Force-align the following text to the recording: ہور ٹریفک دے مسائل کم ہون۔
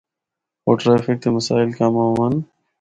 ہور 0.63 0.75
ٹریفک 0.83 1.17
دے 1.23 1.29
مسائل 1.37 1.69
کم 1.79 1.93
ہون۔ 2.17 2.33